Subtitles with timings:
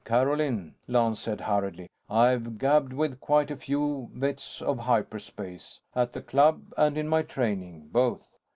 [0.03, 1.87] "Carolyn," Lance said, hurriedly.
[2.09, 5.79] "I've gabbed with quite a few vets of hyperspace.
[5.95, 8.27] At the Club and in my training, both.